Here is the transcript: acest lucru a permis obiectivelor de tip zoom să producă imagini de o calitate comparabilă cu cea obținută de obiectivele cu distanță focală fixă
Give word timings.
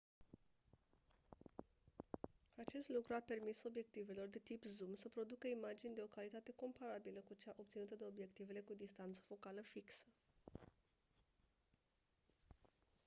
acest 2.55 2.89
lucru 2.89 3.13
a 3.13 3.19
permis 3.25 3.63
obiectivelor 3.63 4.27
de 4.27 4.39
tip 4.39 4.63
zoom 4.63 4.93
să 4.93 5.09
producă 5.09 5.47
imagini 5.47 5.95
de 5.95 6.01
o 6.01 6.05
calitate 6.05 6.51
comparabilă 6.55 7.19
cu 7.19 7.33
cea 7.33 7.53
obținută 7.55 7.95
de 7.95 8.05
obiectivele 8.07 8.59
cu 8.59 8.73
distanță 8.73 9.21
focală 9.25 9.61
fixă 9.61 10.05